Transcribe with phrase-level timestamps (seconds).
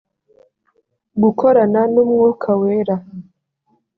[1.23, 2.95] gukorana n umwuka wera